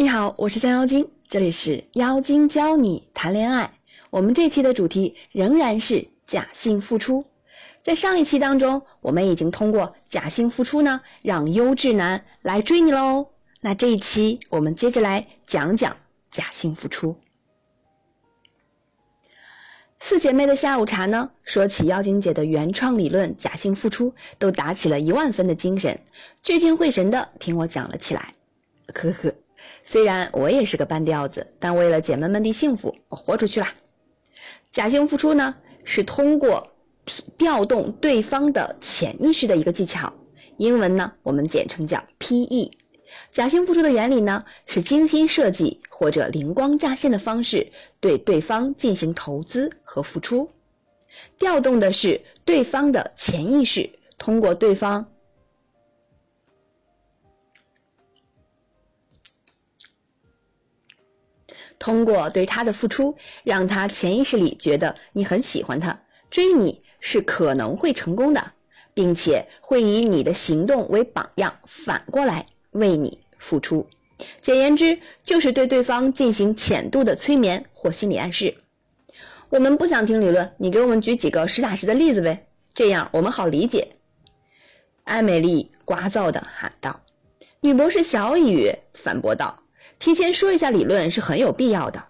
[0.00, 3.80] 你好，我是三妖精，这里是妖精教你谈恋爱。
[4.10, 7.24] 我们这期的主题仍然是假性付出。
[7.82, 13.30] 在上一期当中，我们已经通过假性付出呢，让优质男来追你喽。
[13.60, 15.96] 那这一期我们接着来讲讲
[16.30, 17.16] 假性付出。
[19.98, 26.00] 四姐妹的下午茶呢，说起妖精姐的原创理论假性付出，都打起了一万分的精神，
[26.40, 28.36] 聚精会神的听我讲了起来。
[28.94, 29.34] 呵呵。
[29.90, 33.68] 虽然我也是个半吊子，但为了姐妹们的幸福，我豁出去了。
[34.70, 36.74] 假性付出呢，是通过
[37.38, 40.12] 调动对方的潜意识的一个技巧，
[40.58, 42.70] 英文呢我们简称叫 PE。
[43.32, 50.50] 假性付出的原理呢，是精心设计或者灵光乍现的方式，对对方进行投资和付出，
[51.38, 55.06] 调动的是对方的潜意识，通过对方。
[61.78, 68.52] 通过对他的付出，让他潜意识里觉得你很喜欢他，追你是可能会成功的，
[68.94, 73.86] 并且会以你的行动为榜样，反过来为你付出。
[74.42, 78.56] 简言之，就是对对方进行浅度的催眠或心理暗示。
[79.48, 83.92] 我们不想听理论，你给我们举几个实打实的例子呗，这样我们好理解。
[85.04, 87.00] 艾美丽聒噪地喊道。
[87.60, 89.62] 女博士小雨反驳道。
[89.98, 92.04] 提前说一下理论是很有必要的。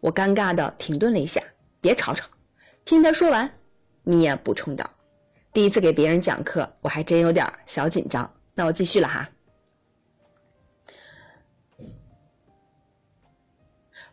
[0.00, 1.42] 我尴尬的停顿了一下，
[1.80, 2.26] 别吵吵，
[2.84, 3.50] 听他说完。
[4.04, 4.90] 米娅补充道
[5.52, 8.34] ：“第一次给别人讲课，我还真有点小紧张。
[8.54, 9.30] 那我继续了哈。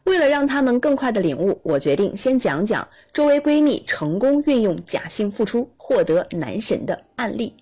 [0.03, 7.55] 为了让他们更快的领悟，我决定先讲讲周围闺蜜成功运用假性付出获得男神的案例。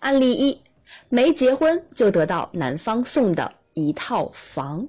[0.00, 0.62] 案例一：
[1.08, 3.54] 没结婚就得到男方送的。
[3.74, 4.88] 一套房。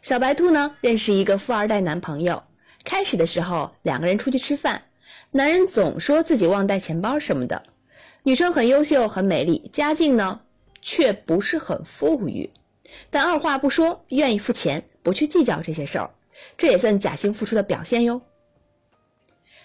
[0.00, 2.42] 小白兔呢，认识一个富二代男朋友。
[2.84, 4.82] 开始的时候，两个人出去吃饭，
[5.30, 7.62] 男人总说自己忘带钱包什么的。
[8.24, 10.40] 女生很优秀，很美丽，家境呢
[10.80, 12.50] 却不是很富裕，
[13.10, 16.10] 但二话不说，愿意付钱，不去计较这些事儿。
[16.56, 18.22] 这也算假性付出的表现哟。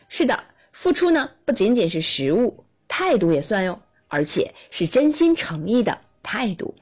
[0.09, 6.75] 是的，付出呢不仅仅是实物，态度也算哟，而且是真心诚意的态度。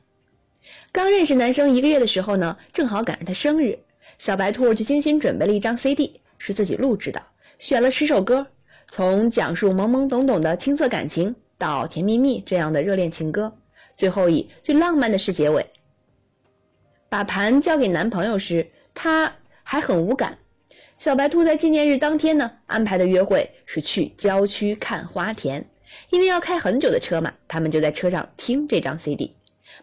[0.95, 3.79] 刚认识男生一个月的时候呢，正好赶上他生日，
[4.17, 7.21] 小白兔就精心准备了一张 CD，是自己录制的，
[7.59, 8.47] 选了十首歌，
[8.87, 13.57] 从讲述懵懵懂懂的青涩感情到甜蜜蜜这样的热恋情歌，
[13.97, 15.69] 最后以最浪漫的事结尾。
[17.09, 20.37] 把盘交给男朋友时，他还很无感。
[20.97, 25.69] 小白兔在纪念日当天呢，安排的约会是去郊区看花田，
[26.09, 29.35] 因为要开很久的车嘛，他们就在车上听这张 CD。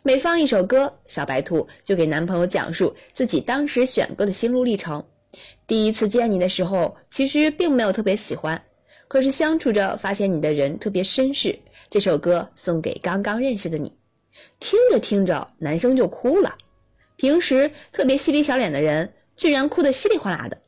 [0.02, 5.04] 每放一首歌，小白兔就给男朋友讲述自己当时选歌的心路历程。
[5.66, 8.62] 第一次见你的时候，其实并没有特别喜欢，
[9.08, 11.58] 可是相处着发现你的人特别绅士。
[11.90, 13.92] 这首歌送给刚刚认识的你。
[14.60, 16.56] 听着听着，男生就哭了。
[17.16, 20.58] 平时特别嬉皮笑脸的人，居然哭得稀里哗啦的。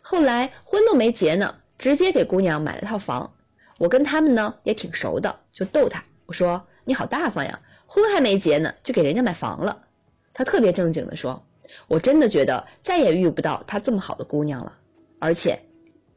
[0.00, 3.34] 后来婚都没结呢，直接给姑娘买了套房。
[3.78, 7.60] 我跟他们呢也挺熟的，就逗他，我说你好大方呀。
[7.94, 9.84] 婚还没结呢，就给人家买房了。
[10.32, 11.44] 他特别正经地说
[11.86, 14.76] ：“我真的觉得再也遇不到他这么好的姑娘了。
[15.20, 15.60] 而且，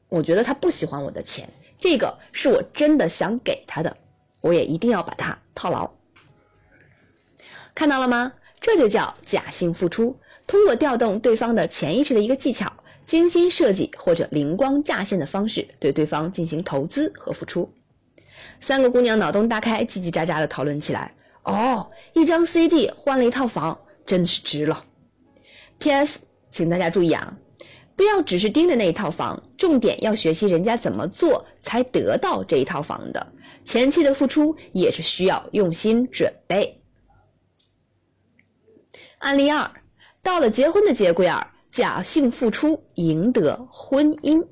[0.09, 3.95] 我觉得他不喜欢我的钱，这个是我真的想给他的，
[4.41, 5.91] 我也一定要把他套牢。
[7.75, 8.33] 看到了吗？
[8.59, 12.73] 这就叫假性付出，通过调动对方的潜意识的一个技巧，
[13.05, 17.71] 精心设计或者灵光乍现的方式，对对方进行投资和付出。”
[18.59, 21.13] 三个姑娘脑洞大开，叽叽喳喳地讨论起来。
[21.47, 24.84] 哦，一张 CD 换了一套房，真的是值了。
[25.80, 26.19] P.S.
[26.52, 27.38] 请大家注意啊，
[27.96, 33.31] 不要只是盯着那一套房，重点要学习人家怎么做才得到这一套房的。
[33.63, 36.82] 前期的付出也是需要用心准备。
[39.20, 39.72] 案例二，
[40.22, 44.46] 到了结婚的节骨眼儿，假性付出赢得婚姻。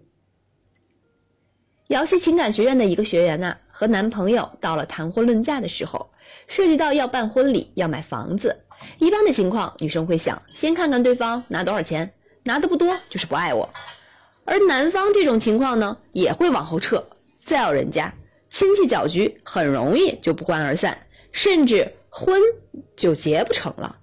[1.87, 6.09] 瑶溪情感学院的一个学员呐，和男朋友到了谈婚论嫁的时候。
[6.47, 8.63] 涉及到要办婚礼、要买房子，
[8.99, 12.13] 一般的情况，女生会想先看看对方拿多少钱，
[12.43, 13.69] 拿的不多就是不爱我。
[14.45, 17.05] 而男方这种情况呢，也会往后撤，
[17.43, 18.13] 再要人家
[18.49, 22.41] 亲戚搅局，很容易就不欢而散，甚至婚
[22.95, 23.97] 就结不成了。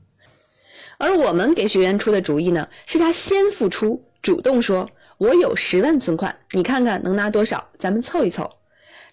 [0.99, 4.89] 而我们给学员出的主意呢，是他先付出，主动说
[5.19, 8.51] ：“我有十万存款，你看看能拿多少，咱们凑一凑。”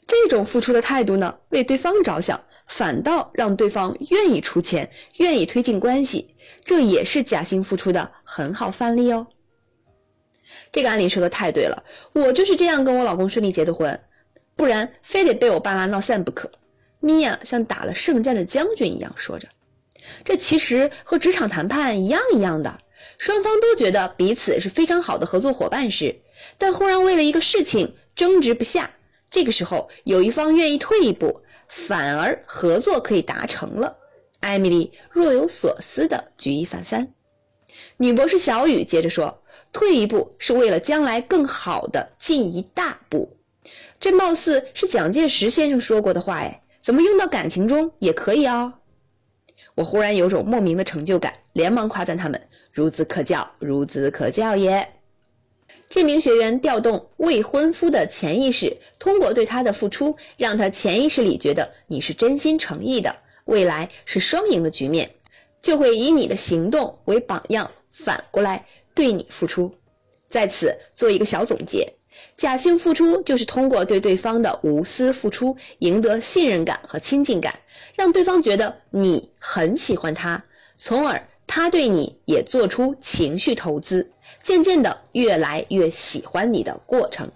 [0.10, 2.44] 这种付出的态度呢，为对方着想。
[2.68, 9.26] 反倒让对方愿意出钱，愿意推进关系，这也是假性付出的很好范例哦。
[10.72, 11.84] 这个案例说的太对了，
[12.14, 14.00] 我就是这样跟我老公顺利结的婚，
[14.56, 16.52] 不然非得被我爸妈闹散不可。
[17.00, 19.48] 米娅像打了胜战的将军一样说着，
[20.24, 22.78] 这其实和职场谈判一样一样的，
[23.18, 26.22] 双方都觉得彼此是非常好的合作伙伴时，
[26.60, 28.92] 但忽然为了一个事情争执不下，
[29.30, 33.98] 这个时候有一方愿意退一步，反而合作可以达成了。
[34.40, 37.14] 艾米丽若有所思的举一反三，
[37.98, 39.42] 女博士小雨接着说。
[39.72, 43.38] 退一步是为了将来更好的进一大步，
[44.00, 48.74] 这貌似是蒋介石先生说过的话哎，怎么用到感情中也可以哦？
[49.76, 54.92] 我忽然有种莫名的成就感，连忙夸赞他们孺子可教，孺子可教也。
[55.90, 65.10] 这名学员调动未婚夫的潜意识，通过对他的付出，让他潜意识里觉得你是真心诚意的，未来是双赢的局面，
[65.64, 68.66] 就会以你的行动为榜样，反过来。
[68.94, 69.74] 对你付出，
[70.30, 71.94] 在此做一个小总结：
[72.38, 77.58] 假性付出就是通过对对方的无私付出，赢得信任感和亲近感，
[77.96, 80.44] 让对方觉得你很喜欢他，
[80.78, 84.12] 从而他对你也做出情绪投资，
[84.44, 87.28] 渐渐的越来越喜欢你的过程。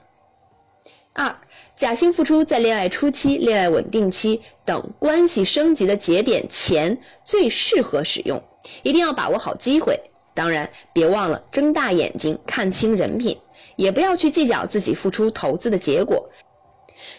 [1.14, 1.36] 二，
[1.76, 6.96] 假性付出在恋爱初期、恋爱稳定期等关系升级的节点前
[7.26, 8.40] 最适合使用，
[8.84, 10.00] 一定要把握好机会。
[10.36, 13.40] 当然，别忘了睁大眼睛看清人品，
[13.78, 16.30] 也不要去计较自己付出投资的结果，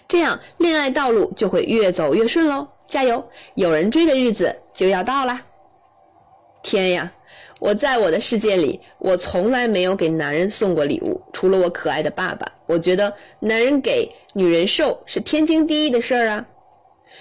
[0.07, 2.69] 这样恋爱道路就会越走越顺喽！
[2.87, 5.45] 加油，有人追的日子就要到啦！
[6.65, 7.13] 天呀，
[7.61, 12.51] 我在我的世界里，我从来没有给男人送过礼物，除了我可爱的爸爸。
[12.67, 16.47] 我觉得男人给女人受是天经地义的事儿啊！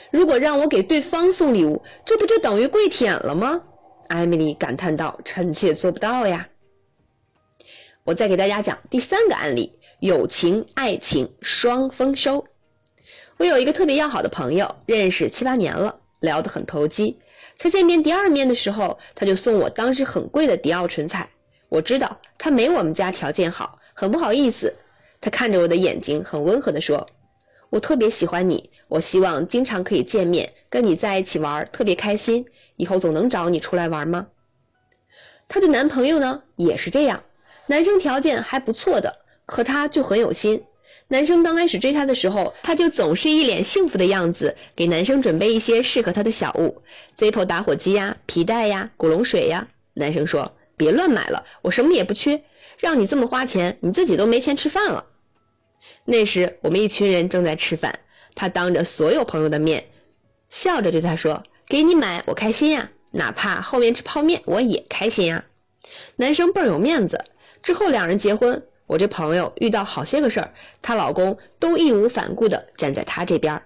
[0.09, 3.61] 如果让我给对方送礼物，这不就等于跪舔了吗？
[4.07, 6.47] 艾米丽感叹道：“臣妾做不到呀。”
[8.05, 12.45] 我再给大家讲第三个案例：友情、爱情双丰收。
[13.37, 17.19] 我有一个特别要好的朋友，认识七八年了，聊得很投机。
[17.59, 21.29] 才见面第二面的时候，他就送我当时很贵的迪奥唇彩。
[21.69, 24.73] 我知道他没我们家条件好，很不好意思。
[25.21, 27.07] 他看着我的眼睛，很温和地说
[27.69, 32.45] ：“我特别喜欢你，我希望经常可以见面，跟你在一起玩，特别开心。”
[32.77, 34.27] 以后总能找你出来玩吗？
[35.47, 37.21] 她的男朋友呢也是这样，
[37.67, 40.63] 男生条件还不错的，可他就很有心。
[41.13, 46.81] 男生刚开始追她的时候，他就总是一脸幸福的样子，给男生准备一些适合他的小物
[47.19, 49.67] ，Zippo 打火机呀、皮带呀、古龙水呀。
[49.93, 52.41] 男生说：“别乱买了，我什么也不缺，
[52.79, 55.05] 让你这么花钱，你自己都没钱吃饭了。”
[56.03, 57.99] 那时我们一群人正在吃饭，
[58.33, 59.85] 他当着所有朋友的面，
[60.49, 61.43] 笑着对他说。
[61.67, 62.89] 给你买，我开心呀！
[63.11, 65.45] 哪怕后面吃泡面，我也开心呀。
[66.15, 67.23] 男生倍儿有面子。
[67.61, 73.65] 之后两人结婚，我这朋友遇到好些个事儿，她老公都义无反顾地站在她这边儿。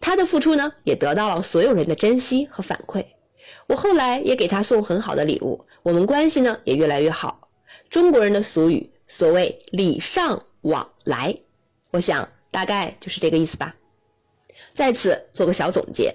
[0.00, 3.04] 她的付出呢，也得到了所有人的珍惜和反馈。
[3.66, 7.48] 我后来也给她送很好的礼物，我们关系呢也越来越好。
[7.90, 11.36] 中国人的俗语，所谓礼尚往来，
[11.90, 13.74] 我想大概就是这个意思吧。
[14.74, 16.14] 在此做个小总结。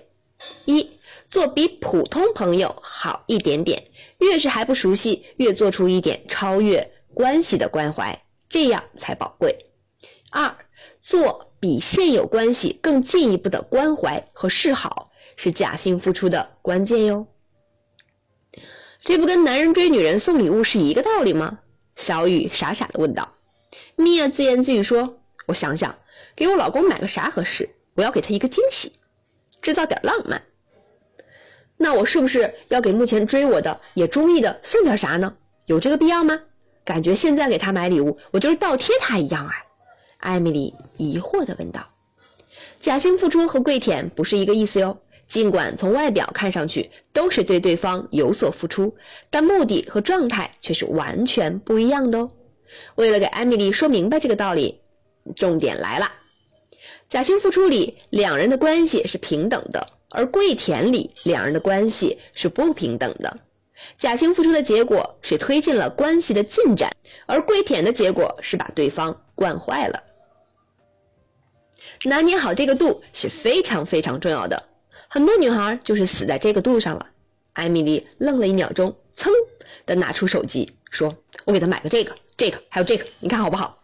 [0.66, 0.90] 一
[1.30, 3.82] 做比普通朋友好一点点，
[4.20, 9.68] 越是还不熟悉，越做出一点超越关系的关怀，这样才宝贵。
[10.32, 10.56] 二
[11.02, 17.28] 做比现有关系更进一步的关怀和示好，是假性付出的关键哟。
[19.04, 21.60] 这不跟男人追女人送礼物是一个道理吗？
[21.96, 23.34] 小雨傻傻的问道。
[23.96, 25.96] 米娅自言自语说：“我想想，
[26.36, 27.70] 给我老公买个啥合适？
[27.96, 28.94] 我要给他一个惊喜。”
[29.62, 30.44] 制造点浪漫，
[31.78, 35.38] 那我是不是要给目前追我的也中意的送点啥呢？
[35.68, 36.42] 有这个必要吗？
[36.86, 39.54] 感觉现在给他买礼物，我就是倒贴他一样啊！
[40.18, 41.90] 艾米丽疑惑地问道。
[42.80, 44.98] 假性付出和跪舔不是一个意思哟。
[45.30, 48.96] 尽管从外表看上去都是对对方有所付出，
[49.32, 52.30] 但目的和状态却是完全不一样的哦。
[52.96, 54.82] 为了给艾米丽说明白这个道理，
[55.36, 56.12] 重点来了。
[57.10, 63.40] 假性付出里，两人的关系是平等的；而跪舔里，两人的关系是不平等的。
[63.98, 66.92] 假性付出的结果是推进了关系的进展，
[67.26, 70.04] 而跪舔的结果是把对方惯坏了。
[72.06, 74.64] 拿捏好这个度是非常非常重要的，
[75.08, 77.08] 很多女孩就是死在这个度上了。
[77.54, 79.30] 艾米丽愣了一秒钟，噌
[79.86, 83.80] 的拿出手机说：“我给他买个这个，这个还有这个，你看好不好？”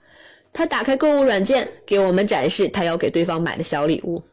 [0.52, 4.24] 她打开购物软件，给我们展示她要给对方买的小礼物。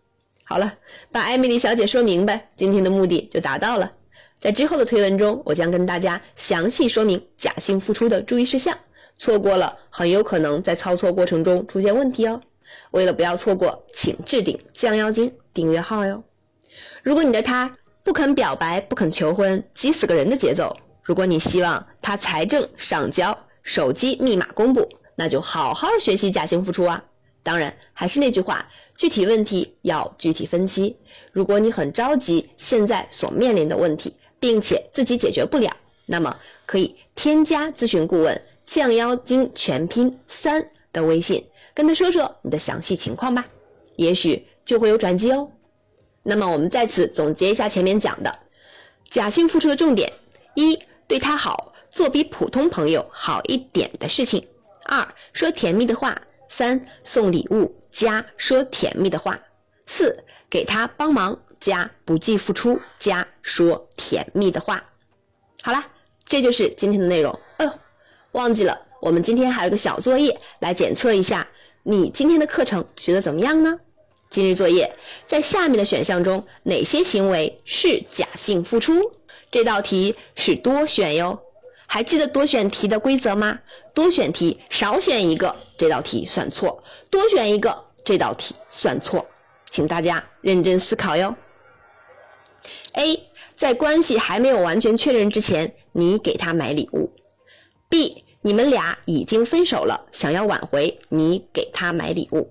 [0.44, 0.74] 好了，
[1.12, 3.92] 把艾米丽小姐说明白，今天的目的就达到了。
[4.40, 8.76] 在之后的推文中，我将跟大家详细说明假性付出的注意事项，
[9.18, 12.40] 错过了很有可能在操作过程中出现问题哦。
[12.90, 16.22] 为了不要错过，请置顶降妖精订阅号哟。
[17.02, 27.02] 如果你的他不肯表白、不肯求婚，急死个人的节奏；如果你希望他财政上交、手机密码公布，那就好好学习假性付出啊。
[27.42, 30.96] 当然，还是那句话，具体问题要具体分析。
[31.32, 34.12] 如果你很着急现在所面临的问题，
[34.46, 43.44] 并且自己解决不了，那么可以添加咨询顾问“降妖精全拼三”的微信，跟他说说你的详细情况吧，
[43.96, 45.50] 也许就会有转机哦。
[46.22, 48.38] 那么我们在此总结一下前面讲的
[49.10, 50.12] 假性付出的重点：
[50.54, 54.40] 一、对他好，做比普通朋友好一点的事情；
[54.84, 56.22] 二、说甜蜜的话。
[56.48, 59.36] 三送礼物加说甜蜜的话，
[59.86, 60.16] 四
[60.48, 64.84] 给他帮忙加不计付出加说甜蜜的话。
[65.62, 65.84] 好了，
[66.24, 67.36] 这就是今天的内容。
[67.56, 67.72] 哎呦，
[68.30, 71.48] 忘记了，我们今天还有个小作业来检测一下
[71.82, 73.80] 你今天的课程学的怎么样呢？
[74.30, 74.96] 今日作业，
[75.26, 79.10] 在下面的选项中哪些行为是假性付出？
[79.50, 81.42] 这道题是多选哟。
[81.88, 83.58] 还记得多选题的规则吗？
[83.92, 86.80] 多选题少选一个，这道题算错；
[87.10, 89.26] 多选一个，这道题算错。
[89.68, 91.34] 请大家认真思考哟。
[92.96, 93.22] A，
[93.56, 97.12] 在关系还没有完全确认之前，你给他买礼物
[97.90, 102.50] ；B，你们俩已经分手了，想要挽回，你给他买礼物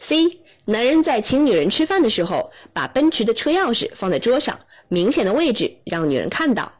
[0.00, 4.58] ；C，男人在请女人吃饭的时候，把奔驰的车钥匙放在桌上，
[4.88, 6.72] 明显的位置让女人看到。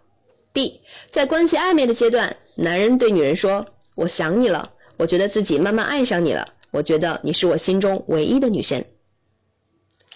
[0.52, 0.80] D，
[1.12, 8.84] 在关系暧昧的阶段，男人对女人说：“我想你了，我觉得自己慢慢爱上你了，我觉得你是我心中唯一的女神。”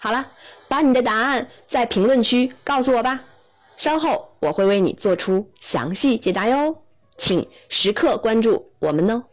[0.01, 0.31] 好了，
[0.69, 3.21] 把你的答案在评论区告诉我吧，
[3.75, 6.83] 稍后我会为你做出详细解答哟，
[7.17, 9.23] 请时刻关注我们哦。